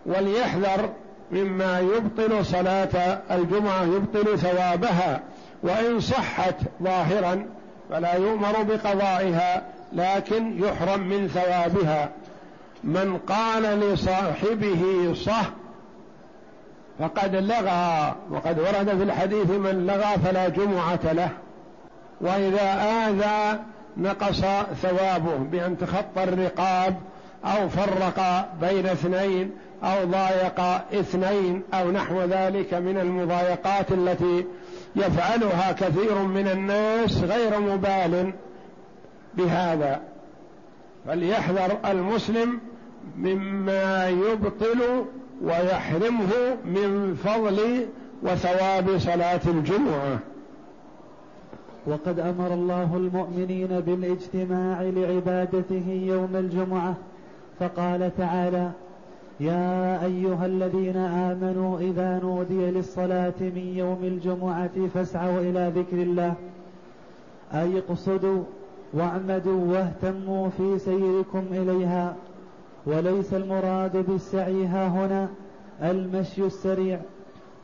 وليحذر 0.05 0.89
مما 1.31 1.79
يبطل 1.79 2.45
صلاة 2.45 3.21
الجمعة 3.31 3.83
يبطل 3.83 4.39
ثوابها. 4.39 5.21
وإن 5.63 5.99
صحت 5.99 6.55
ظاهرا 6.83 7.45
فلا 7.89 8.13
يؤمر 8.13 8.63
بقضائها 8.63 9.63
لكن 9.93 10.63
يحرم 10.63 11.07
من 11.07 11.27
ثوابها. 11.27 12.09
من 12.83 13.17
قال 13.17 13.63
لصاحبه 13.63 15.13
صح 15.25 15.49
فقد 16.99 17.35
لغى 17.35 18.15
وقد 18.31 18.59
ورد 18.59 18.97
في 18.97 19.03
الحديث 19.03 19.49
من 19.49 19.87
لغى 19.87 20.17
فلا 20.25 20.49
جمعة 20.49 21.13
له 21.13 21.29
وإذا 22.21 22.73
آذى 23.07 23.59
نقص 23.97 24.41
ثوابه 24.81 25.37
بأن 25.37 25.77
تخطى 25.77 26.23
الرقاب 26.23 26.95
أو 27.45 27.69
فرق 27.69 28.49
بين 28.61 28.85
اثنين 28.85 29.51
أو 29.83 30.05
ضايق 30.05 30.59
اثنين 30.93 31.63
أو 31.73 31.91
نحو 31.91 32.21
ذلك 32.21 32.73
من 32.73 32.97
المضايقات 32.97 33.91
التي 33.91 34.45
يفعلها 34.95 35.71
كثير 35.71 36.17
من 36.17 36.47
الناس 36.47 37.23
غير 37.23 37.59
مبال 37.59 38.33
بهذا. 39.33 39.99
فليحذر 41.07 41.77
المسلم 41.85 42.59
مما 43.17 44.09
يبطل 44.09 45.05
ويحرمه 45.43 46.31
من 46.65 47.15
فضل 47.23 47.85
وثواب 48.23 48.97
صلاة 48.97 49.41
الجمعة. 49.47 50.19
وقد 51.87 52.19
أمر 52.19 52.53
الله 52.53 52.97
المؤمنين 52.97 53.79
بالاجتماع 53.79 54.81
لعبادته 54.81 56.03
يوم 56.07 56.35
الجمعة 56.35 56.95
فقال 57.59 58.11
تعالى 58.17 58.71
يا 59.39 60.05
أيها 60.05 60.45
الذين 60.45 60.97
آمنوا 60.97 61.79
إذا 61.79 62.19
نودي 62.23 62.71
للصلاة 62.71 63.33
من 63.39 63.73
يوم 63.75 63.99
الجمعة 64.03 64.87
فاسعوا 64.93 65.39
إلى 65.39 65.71
ذكر 65.75 65.97
الله. 65.97 66.33
أي 67.53 67.77
اقصدوا 67.77 68.43
واعمدوا 68.93 69.73
واهتموا 69.73 70.49
في 70.49 70.79
سيركم 70.79 71.43
إليها. 71.51 72.15
وليس 72.87 73.33
المراد 73.33 73.97
بالسعي 73.97 74.65
ها 74.65 74.87
هنا 74.87 75.27
المشي 75.81 76.45
السريع 76.45 76.99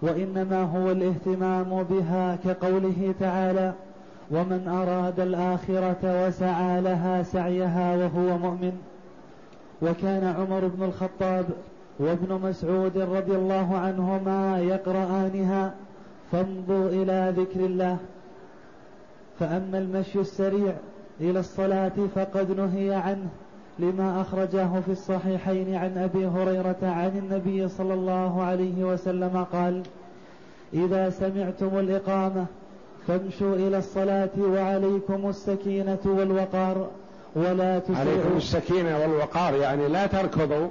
وإنما 0.01 0.63
هو 0.63 0.91
الاهتمام 0.91 1.83
بها 1.83 2.35
كقوله 2.35 3.13
تعالى 3.19 3.73
ومن 4.31 4.67
أراد 4.67 5.19
الآخرة 5.19 6.27
وسعى 6.27 6.81
لها 6.81 7.23
سعيها 7.23 7.95
وهو 7.95 8.37
مؤمن 8.37 8.73
وكان 9.81 10.23
عمر 10.23 10.67
بن 10.67 10.83
الخطاب 10.83 11.45
وابن 11.99 12.39
مسعود 12.47 12.97
رضي 12.97 13.35
الله 13.35 13.77
عنهما 13.77 14.59
يقرآنها 14.59 15.73
فامضوا 16.31 16.89
إلى 16.89 17.33
ذكر 17.37 17.59
الله 17.59 17.97
فأما 19.39 19.77
المشي 19.77 20.19
السريع 20.19 20.73
إلى 21.21 21.39
الصلاة 21.39 21.93
فقد 22.15 22.51
نهي 22.51 22.93
عنه 22.93 23.29
لما 23.79 24.21
أخرجاه 24.21 24.79
في 24.85 24.91
الصحيحين 24.91 25.75
عن 25.75 25.97
أبي 25.97 26.27
هريرة 26.27 26.77
عن 26.81 27.11
النبي 27.17 27.67
صلى 27.67 27.93
الله 27.93 28.43
عليه 28.43 28.83
وسلم 28.83 29.45
قال 29.53 29.83
إذا 30.73 31.09
سمعتم 31.09 31.79
الإقامة 31.79 32.45
فامشوا 33.07 33.55
إلى 33.55 33.77
الصلاة 33.77 34.29
وعليكم 34.39 35.29
السكينة 35.29 35.99
والوقار 36.05 36.89
ولا 37.35 37.79
تسرعوا. 37.79 37.99
عليكم 37.99 38.37
السكينة 38.37 38.99
والوقار 38.99 39.55
يعني 39.55 39.87
لا 39.87 40.07
تركضوا 40.07 40.67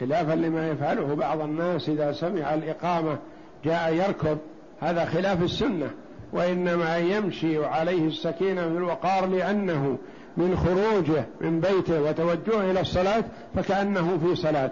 خلافا 0.00 0.32
لما 0.32 0.68
يفعله 0.68 1.14
بعض 1.14 1.40
الناس 1.40 1.88
إذا 1.88 2.12
سمع 2.12 2.54
الإقامة 2.54 3.16
جاء 3.64 3.94
يركض 3.94 4.38
هذا 4.80 5.04
خلاف 5.04 5.42
السنة 5.42 5.90
وإنما 6.32 6.98
يمشي 6.98 7.64
عليه 7.64 8.06
السكينة 8.06 8.66
والوقار 8.66 9.26
لأنه 9.26 9.98
من 10.36 10.56
خروجه 10.56 11.24
من 11.40 11.60
بيته 11.60 12.02
وتوجهه 12.02 12.70
إلى 12.70 12.80
الصلاة 12.80 13.24
فكأنه 13.54 14.18
في 14.18 14.34
صلاة. 14.34 14.70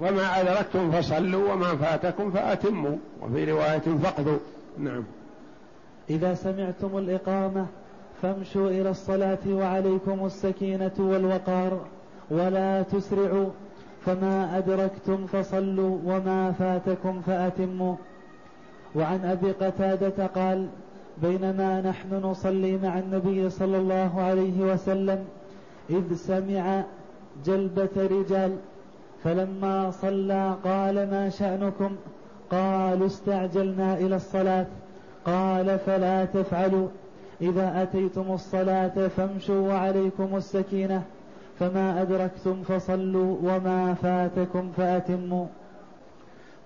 وما 0.00 0.40
أدركتم 0.40 0.90
فصلوا 0.90 1.52
وما 1.52 1.76
فاتكم 1.76 2.30
فأتموا. 2.30 2.96
وفي 3.22 3.44
رواية 3.44 3.78
فقدوا 4.02 4.38
نعم. 4.78 5.04
إذا 6.10 6.34
سمعتم 6.34 6.98
الإقامة 6.98 7.66
فامشوا 8.22 8.70
إلى 8.70 8.90
الصلاة 8.90 9.38
وعليكم 9.48 10.26
السكينة 10.26 10.92
والوقار 10.98 11.80
ولا 12.30 12.82
تسرعوا. 12.82 13.50
فما 14.06 14.58
أدركتم 14.58 15.26
فصلوا 15.26 15.98
وما 16.04 16.52
فاتكم 16.52 17.22
فأتموا. 17.26 17.94
وعن 18.94 19.24
أبي 19.24 19.52
قتادة 19.52 20.26
قال 20.26 20.68
بينما 21.22 21.80
نحن 21.80 22.14
نصلي 22.14 22.76
مع 22.76 22.98
النبي 22.98 23.50
صلى 23.50 23.76
الله 23.76 24.20
عليه 24.20 24.72
وسلم. 24.72 25.24
إذ 25.90 26.14
سمع 26.14 26.82
جلبة 27.44 27.96
رجال 27.96 28.56
فلما 29.24 29.90
صلى 29.90 30.54
قال 30.64 30.94
ما 30.94 31.28
شأنكم؟ 31.28 31.96
قالوا 32.50 33.06
استعجلنا 33.06 33.98
إلى 33.98 34.16
الصلاة. 34.16 34.66
قال 35.24 35.78
فلا 35.78 36.24
تفعلوا. 36.24 36.88
إذا 37.40 37.82
أتيتم 37.82 38.32
الصلاة 38.32 39.08
فامشوا 39.08 39.68
وعليكم 39.68 40.36
السكينة 40.36 41.02
فما 41.58 42.02
أدركتم 42.02 42.62
فصلوا 42.62 43.36
وما 43.42 43.94
فاتكم 43.94 44.72
فأتموا. 44.76 45.46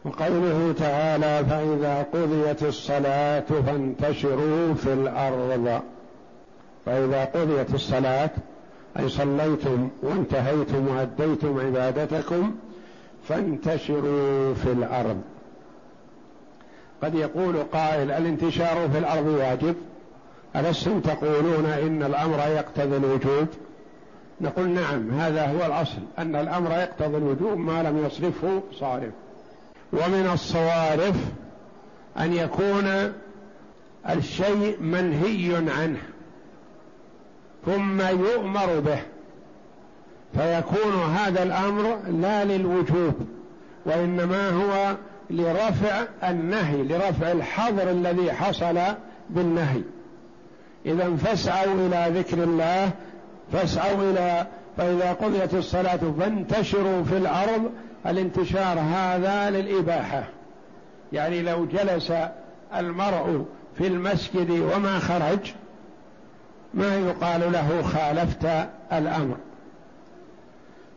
وقوله 0.05 0.75
تعالى 0.79 1.45
فإذا 1.51 2.07
قضيت 2.13 2.63
الصلاة 2.63 3.45
فانتشروا 3.67 4.75
في 4.75 4.93
الأرض. 4.93 5.81
فإذا 6.87 7.25
قضيت 7.25 7.75
الصلاة 7.75 8.31
أي 8.99 9.09
صليتم 9.09 9.89
وانتهيتم 10.03 10.89
وأديتم 10.89 11.61
عبادتكم 11.61 12.55
فانتشروا 13.29 14.55
في 14.55 14.73
الأرض. 14.73 15.21
قد 17.03 17.15
يقول 17.15 17.57
قائل 17.73 18.11
الانتشار 18.11 18.89
في 18.93 18.99
الأرض 18.99 19.27
واجب؟ 19.27 19.75
ألستم 20.57 21.01
تقولون 21.01 21.67
إن 21.67 22.03
الأمر 22.03 22.39
يقتضي 22.39 22.97
الوجوب؟ 22.97 23.47
نقول 24.41 24.69
نعم 24.69 25.11
هذا 25.11 25.47
هو 25.47 25.67
الأصل 25.67 26.01
أن 26.19 26.37
الأمر 26.37 26.71
يقتضي 26.71 27.17
الوجوب 27.17 27.59
ما 27.59 27.83
لم 27.83 28.07
يصرفه 28.07 28.63
صارف. 28.81 29.13
ومن 29.95 30.31
الصوارف 30.33 31.17
أن 32.19 32.33
يكون 32.33 33.13
الشيء 34.11 34.81
منهي 34.81 35.57
عنه 35.57 35.99
ثم 37.67 38.01
يؤمر 38.01 38.81
به 38.81 38.99
فيكون 40.37 41.03
هذا 41.17 41.43
الأمر 41.43 41.99
لا 42.09 42.45
للوجوب 42.45 43.15
وإنما 43.87 44.49
هو 44.49 44.97
لرفع 45.31 46.03
النهي 46.25 46.83
لرفع 46.83 47.33
الحظر 47.33 47.91
الذي 47.91 48.33
حصل 48.33 48.79
بالنهي. 49.31 49.83
إذا 50.87 51.17
فاسعوا 51.17 51.75
إلى 51.75 52.19
ذكر 52.19 52.43
الله 52.43 52.91
فاسعوا 53.53 54.11
إلى 54.11 54.47
فإذا 54.77 55.13
قضيت 55.13 55.55
الصلاة 55.55 56.01
فانتشروا 56.21 57.05
في 57.05 57.17
الأرض 57.17 57.71
الانتشار 58.07 58.79
هذا 58.79 59.51
للإباحة. 59.51 60.25
يعني 61.13 61.43
لو 61.43 61.67
جلس 61.67 62.13
المرء 62.77 63.45
في 63.79 63.87
المسجد 63.87 64.51
وما 64.51 64.99
خرج 64.99 65.53
ما 66.75 66.97
يقال 66.97 67.53
له 67.53 67.83
خالفت 67.83 68.69
الأمر. 68.93 69.37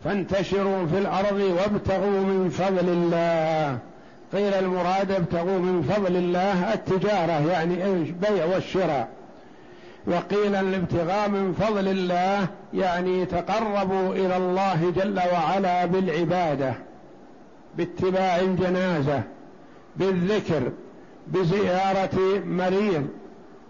فانتشروا 0.04 0.86
في 0.86 0.98
الأرض 0.98 1.40
وابتغوا 1.40 2.22
من 2.22 2.50
فضل 2.50 2.90
الله. 2.90 3.78
قيل 4.34 4.54
المراد 4.54 5.12
ابتغوا 5.12 5.60
من 5.60 5.82
فضل 5.82 6.16
الله 6.16 6.74
التجارة 6.74 7.52
يعني 7.52 7.86
البيع 7.86 8.46
والشراء. 8.46 9.08
وقيل 10.08 10.56
الابتغاء 10.56 11.30
من 11.30 11.54
فضل 11.54 11.88
الله 11.88 12.48
يعني 12.74 13.26
تقربوا 13.26 14.14
إلى 14.14 14.38
الله 14.38 14.94
جل 14.96 15.20
وعلا 15.34 15.86
بالعبادة. 15.86 16.74
باتباع 17.78 18.40
الجنازة 18.40 19.24
بالذكر 19.96 20.72
بزيارة 21.28 22.42
مريض 22.46 23.08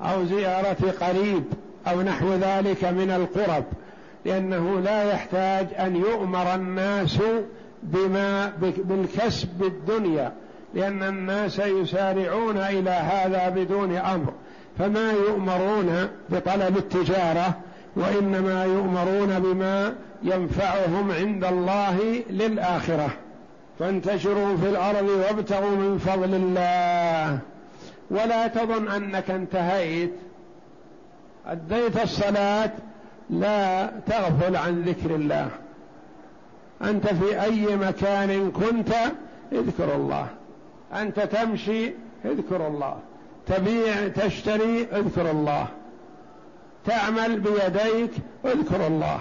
أو 0.02 0.26
زيارة 0.26 0.94
قريب 1.02 1.44
أو 1.88 2.02
نحو 2.02 2.34
ذلك 2.34 2.86
من 2.86 3.12
القرب 3.12 3.64
لأنه 4.26 4.80
لا 4.80 5.04
يحتاج 5.04 5.68
أن 5.80 5.96
يؤمر 5.96 6.56
الناس 6.56 7.20
بما 7.84 8.54
بالكسب 8.78 9.48
بالدنيا 9.60 10.34
لأن 10.74 11.04
الناس 11.04 11.60
يسارعون 11.60 12.58
إلى 12.58 12.90
هذا 12.90 13.50
بدون 13.50 13.98
أمر. 13.98 14.34
فما 14.80 15.12
يؤمرون 15.12 16.08
بطلب 16.30 16.78
التجارة 16.78 17.58
وإنما 17.96 18.66
يؤمرون 18.66 19.40
بما 19.40 19.96
ينفعهم 20.24 21.12
عند 21.12 21.46
الله 21.46 22.24
للآخرة. 22.30 23.10
فانتشروا 23.80 24.58
في 24.58 24.70
الأرض 24.70 25.10
وابتغوا 25.10 25.76
من 25.76 25.98
فضل 25.98 26.36
الله. 26.36 27.40
ولا 28.12 28.48
تظن 28.48 28.88
أنك 28.88 29.32
انتهيت. 29.32 30.14
أديت 31.46 32.04
الصلاة 32.04 32.72
لا 33.30 33.86
تغفل 33.86 34.56
عن 34.56 34.82
ذكر 34.82 35.16
الله. 35.16 35.50
أنت 36.82 37.08
في 37.08 37.42
أي 37.42 37.76
مكان 37.76 38.52
كنت 38.52 38.94
اذكر 39.52 39.96
الله. 39.96 40.28
أنت 40.94 41.20
تمشي 41.20 41.92
اذكر 42.26 42.68
الله. 42.68 43.00
تبيع 43.48 44.08
تشتري 44.08 44.88
اذكر 44.94 45.32
الله. 45.32 45.68
تعمل 46.86 47.40
بيديك 47.40 48.12
اذكر 48.46 48.88
الله. 48.88 49.20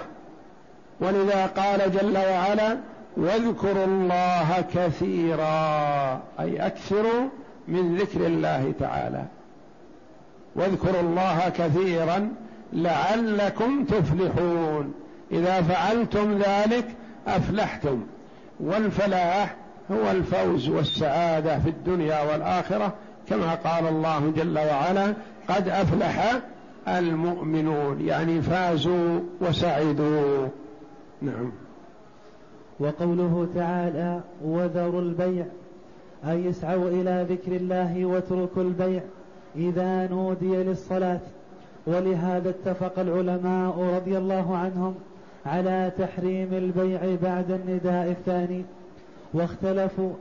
ولذا 1.01 1.47
قال 1.47 1.92
جل 1.92 2.19
وعلا 2.19 2.79
واذكروا 3.16 3.85
الله 3.85 4.64
كثيرا 4.74 6.22
أي 6.40 6.66
أكثروا 6.66 7.29
من 7.68 7.96
ذكر 7.96 8.26
الله 8.26 8.72
تعالى. 8.81 9.24
واذكروا 10.55 11.00
الله 11.00 11.48
كثيرا 11.48 12.29
لعلكم 12.72 13.85
تفلحون. 13.85 14.94
إذا 15.33 15.62
فعلتم 15.62 16.38
ذلك 16.38 16.87
أفلحتم. 17.26 18.07
والفلاح 18.61 19.55
هو 19.90 20.11
الفوز 20.11 20.68
والسعادة 20.68 21.59
في 21.59 21.68
الدنيا 21.68 22.33
والآخرة 22.33 22.94
كما 23.29 23.55
قال 23.55 23.87
الله 23.87 24.33
جل 24.37 24.59
وعلا 24.59 25.14
قد 25.48 25.68
أفلح 25.68 26.40
المؤمنون 26.88 28.00
يعني 28.00 28.42
فازوا 28.42 29.20
وسعدوا. 29.40 30.48
نعم. 31.22 31.52
وقوله 32.81 33.49
تعالى 33.55 34.21
وذروا 34.45 35.01
البيع 35.01 35.45
أي 36.29 36.45
يسعوا 36.45 36.89
إلى 36.89 37.27
ذكر 37.31 37.57
الله 37.57 38.07
واتركوا 38.07 38.62
البيع 38.62 39.03
إذا 39.57 40.07
نودي 40.07 40.57
للصلاة. 40.57 41.21
ولهذا 41.87 42.51
اتفق 42.51 42.99
العلماء 42.99 43.79
رضي 43.95 44.19
الله 44.19 44.57
عنهم 44.57 44.95
على 45.47 45.93
تحريم 45.99 46.49
البيع 46.53 47.01
بعد 47.23 47.51
النداء 47.51 48.11
الثاني. 48.11 48.65
واختلفوا 49.35 50.12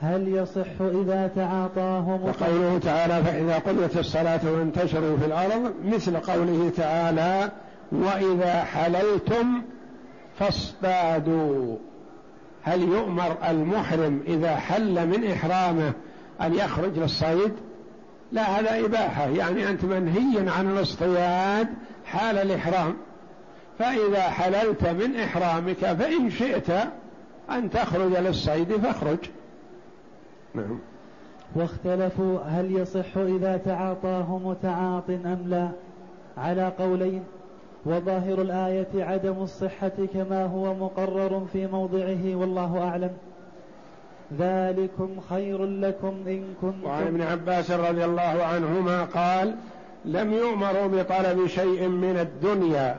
هل 0.00 0.28
يصح 0.28 0.80
إذا 0.80 1.30
تعاطاه 1.36 2.08
وقوله 2.08 2.78
تعالى 2.78 3.24
فإذا 3.24 3.58
قضيت 3.58 3.96
الصلاة 3.96 4.40
وانتشروا 4.52 5.16
في 5.16 5.26
الأرض 5.26 5.72
مثل 5.84 6.16
قوله 6.16 6.70
تعالى 6.76 7.50
وإذا 7.92 8.64
حللتم 8.64 9.62
فاصطادوا. 10.38 11.76
هل 12.64 12.82
يؤمر 12.82 13.36
المحرم 13.48 14.22
إذا 14.26 14.56
حل 14.56 15.06
من 15.06 15.30
إحرامه 15.30 15.92
أن 16.40 16.54
يخرج 16.54 16.98
للصيد؟ 16.98 17.52
لا 18.32 18.42
هذا 18.42 18.86
إباحة. 18.86 19.26
يعني 19.26 19.70
أنت 19.70 19.84
منهي 19.84 20.50
عن 20.50 20.70
الاصطياد 20.70 21.68
حال 22.04 22.38
الإحرام. 22.38 22.96
فإذا 23.78 24.20
حللت 24.20 24.86
من 24.86 25.16
إحرامك 25.16 25.76
فإن 25.78 26.30
شئت 26.30 26.70
أن 27.50 27.70
تخرج 27.70 28.12
للصيد 28.12 28.76
فاخرج. 28.76 29.18
نعم. 30.54 30.78
واختلفوا 31.56 32.38
هل 32.40 32.76
يصح 32.76 33.16
إذا 33.16 33.56
تعاطاه 33.56 34.38
متعاط 34.38 35.10
أم 35.10 35.44
لا؟ 35.46 35.68
على 36.36 36.72
قولين. 36.78 37.22
وظاهر 37.86 38.42
الآية 38.42 39.04
عدم 39.04 39.42
الصحة 39.42 39.92
كما 40.14 40.44
هو 40.44 40.74
مقرر 40.74 41.46
في 41.52 41.66
موضعه 41.66 42.36
والله 42.36 42.78
أعلم. 42.78 43.10
ذلكم 44.38 45.08
خير 45.30 45.64
لكم 45.64 46.14
إن 46.26 46.44
كنتم 46.60 46.84
وعن 46.84 47.06
ابن 47.06 47.22
عباس 47.22 47.70
رضي 47.70 48.04
الله 48.04 48.44
عنهما 48.44 49.04
قال 49.04 49.54
لم 50.04 50.32
يؤمروا 50.32 50.86
بطلب 50.86 51.46
شيء 51.46 51.88
من 51.88 52.18
الدنيا. 52.18 52.98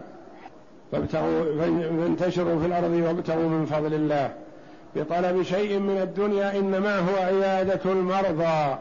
فانتشروا 0.91 2.60
في 2.60 2.65
الأرض 2.65 3.02
وابتغوا 3.06 3.50
من 3.50 3.65
فضل 3.65 3.93
الله. 3.93 4.34
بطلب 4.95 5.43
شيء 5.43 5.80
من 5.80 5.98
الدنيا 6.02 6.60
إنما 6.60 7.00
هو 7.00 7.15
عيادة 7.15 7.91
المرضى 7.91 8.78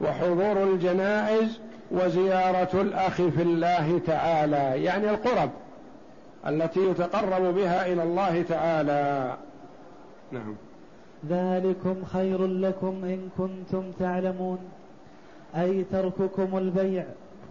وحضور 0.00 0.62
الجنائز 0.62 1.60
وزيارة 1.90 2.80
الأخ 2.80 3.14
في 3.14 3.42
الله 3.42 4.00
تعالى 4.06 4.84
يعني 4.84 5.10
القرب 5.10 5.50
التي 6.46 6.80
يتقرب 6.80 7.54
بها 7.54 7.92
إلى 7.92 8.02
الله 8.02 8.42
تعالى. 8.42 9.36
نعم. 10.32 10.54
ذلكم 11.28 12.04
خير 12.04 12.46
لكم 12.46 13.04
إن 13.04 13.28
كنتم 13.38 13.82
تعلمون 13.98 14.58
أي 15.56 15.84
ترككم 15.84 16.58
البيع 16.58 17.04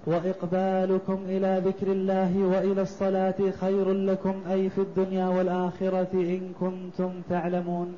وإقبالكم 0.06 1.20
إلى 1.28 1.62
ذكر 1.66 1.88
الله 1.88 2.38
وإلى 2.38 2.82
الصلاة 2.82 3.52
خير 3.62 3.94
لكم 3.94 4.42
أي 4.52 4.70
في 4.70 4.82
الدنيا 4.82 5.28
والآخرة 5.28 6.08
إن 6.14 6.54
كنتم 6.60 7.12
تعلمون. 7.30 7.96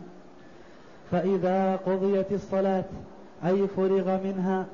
فإذا 1.12 1.76
قضيت 1.76 2.32
الصلاة 2.32 2.86
أي 3.46 3.68
فرغ 3.68 4.20
منها 4.24 4.66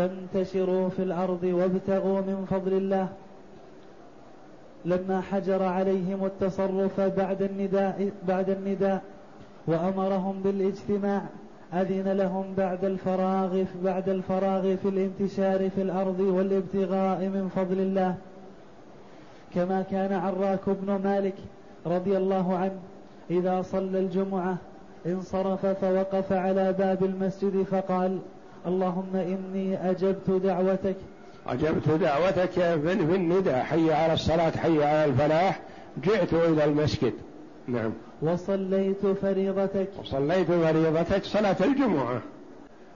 فانتشروا 0.00 0.88
في 0.88 1.02
الأرض 1.02 1.44
وابتغوا 1.44 2.20
من 2.20 2.46
فضل 2.50 2.72
الله. 2.72 3.08
لما 4.84 5.20
حجر 5.20 5.62
عليهم 5.62 6.24
التصرف 6.24 7.00
بعد 7.00 7.42
النداء 7.42 8.10
بعد 8.28 8.50
النداء 8.50 9.02
وأمرهم 9.66 10.42
بالاجتماع 10.44 11.22
أذن 11.74 12.12
لهم 12.12 12.44
بعد 12.56 12.84
الفراغ 12.84 13.64
بعد 13.84 14.08
الفراغ 14.08 14.76
في 14.76 14.88
الانتشار 14.88 15.70
في 15.70 15.82
الأرض 15.82 16.20
والابتغاء 16.20 17.20
من 17.20 17.50
فضل 17.56 17.80
الله. 17.80 18.14
كما 19.54 19.82
كان 19.82 20.12
عراك 20.12 20.60
بن 20.66 21.00
مالك 21.04 21.36
رضي 21.86 22.16
الله 22.16 22.56
عنه 22.56 22.78
إذا 23.30 23.62
صلى 23.62 23.98
الجمعة 23.98 24.56
انصرف 25.06 25.66
فوقف 25.66 26.32
على 26.32 26.72
باب 26.72 27.04
المسجد 27.04 27.62
فقال 27.62 28.18
اللهم 28.66 29.16
إني 29.16 29.90
أجبت 29.90 30.30
دعوتك. 30.30 30.96
أجبت 31.46 31.88
دعوتك 31.88 32.50
في 32.50 32.92
النداء 32.92 33.64
حي 33.64 33.92
على 33.92 34.12
الصلاة 34.12 34.50
حي 34.50 34.84
على 34.84 35.04
الفلاح. 35.04 35.60
جئت 36.04 36.34
إلى 36.34 36.64
المسجد. 36.64 37.12
نعم. 37.68 37.92
وصليت 38.22 39.06
فريضتك. 39.06 39.88
وصليت 40.00 40.46
فريضتك 40.46 41.24
صلاة 41.24 41.56
الجمعة. 41.60 42.20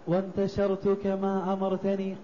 وانتشرت 0.06 0.88
كما 1.04 1.52
أمرتني. 1.52 2.16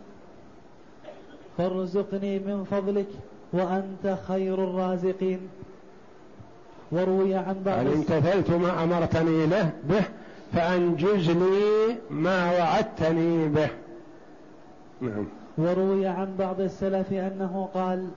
فارزقني 1.58 2.38
من 2.38 2.64
فضلك 2.70 3.08
وأنت 3.52 4.18
خير 4.28 4.54
الرازقين. 4.54 5.40
وروي 6.92 7.34
عن 7.34 7.62
بعض 7.66 7.76
يعني 7.76 7.92
امتثلت 7.92 8.50
ما 8.50 8.82
أمرتني 8.82 9.46
له 9.46 9.70
به؟ 9.84 10.02
فأنجز 10.52 11.30
لي 11.30 11.96
ما 12.10 12.52
وعدتني 12.58 13.48
به. 13.48 13.70
نعم. 15.00 15.26
وروي 15.58 16.06
عن 16.06 16.36
بعض 16.38 16.60
السلف 16.60 17.12
أنه 17.12 17.68
قال 17.74 18.08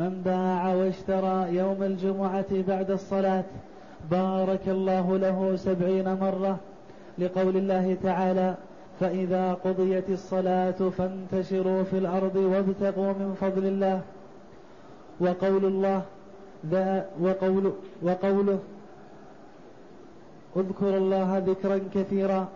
من 0.00 0.22
باع 0.24 0.74
واشترى 0.74 1.56
يوم 1.56 1.82
الجمعة 1.82 2.62
بعد 2.68 2.90
الصلاة 2.90 3.44
بارك 4.10 4.68
الله 4.68 5.18
له 5.18 5.56
سبعين 5.56 6.14
مرة 6.14 6.56
لقول 7.18 7.56
الله 7.56 7.96
تعالى 8.02 8.54
فإذا 9.00 9.54
قضيت 9.54 10.10
الصلاة 10.10 10.90
فانتشروا 10.98 11.82
في 11.82 11.98
الأرض 11.98 12.36
وابتغوا 12.36 13.12
من 13.12 13.36
فضل 13.40 13.66
الله 13.66 14.00
وقول 15.20 15.64
الله 15.64 16.02
ذا 16.70 17.06
وقول 17.20 17.72
وقوله 18.02 18.58
اذكروا 20.56 20.96
الله 20.96 21.38
ذكرا 21.46 21.80
كثيرا. 21.94 22.48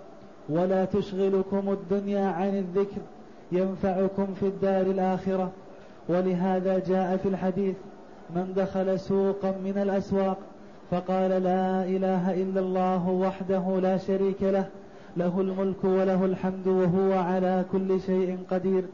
ولا 0.48 0.84
تشغلكم 0.84 1.62
الدنيا 1.68 2.26
عن 2.26 2.58
الذكر 2.58 3.00
ينفعكم 3.52 4.26
في 4.40 4.46
الدار 4.46 4.87
الآخرة. 4.87 5.50
ولهذا 6.08 6.78
جاء 6.78 7.16
في 7.16 7.28
الحديث 7.28 7.76
من 8.30 8.52
دخل 8.56 9.00
سوقا 9.00 9.50
من 9.50 9.78
الأسواق 9.82 10.37
فقال 10.90 11.30
لا 11.30 11.84
إله 11.84 12.42
إلا 12.42 12.61
الله 12.61 13.08
وحده 13.08 13.80
لا 13.80 13.96
شريك 13.96 14.42
له 14.42 14.66
له 15.16 15.40
الملك 15.40 15.84
وله 15.84 16.24
الحمد 16.24 16.66
وهو 16.66 17.12
على 17.12 17.64
كل 17.72 18.00
شيء 18.00 18.38
قدير. 18.50 18.84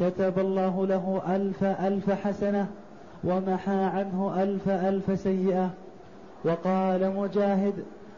كتب 0.00 0.38
الله 0.38 0.86
له 0.86 1.22
ألف 1.36 1.64
ألف 1.64 2.10
حسنة 2.10 2.66
ومحى 3.24 3.84
عنه 3.84 4.42
ألف 4.42 4.68
ألف 4.68 5.20
سيئة. 5.20 5.70
وقال 6.44 7.16
مجاهد 7.16 7.74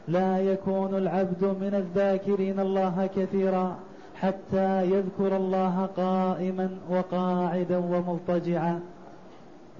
لا 0.08 0.38
يكون 0.38 0.94
العبد 0.94 1.44
من 1.44 1.74
الذاكرين 1.74 2.60
الله 2.60 3.08
كثيرا 3.16 3.76
حتى 4.20 4.90
يذكر 4.90 5.36
الله 5.36 5.88
قائما 5.96 6.68
وقاعدا 6.90 7.76
ومضطجعا. 7.76 8.80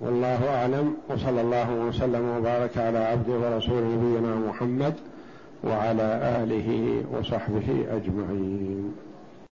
والله 0.02 0.48
أعلم 0.48 0.94
وصلى 1.08 1.40
الله 1.40 1.74
وسلم 1.74 2.36
وبارك 2.38 2.78
على 2.78 2.98
عبده 2.98 3.32
ورسوله 3.32 3.86
نبينا 3.86 4.34
محمد 4.48 4.94
وعلى 5.64 6.08
آله 6.42 7.02
وصحبه 7.18 7.86
أجمعين. 7.90 8.92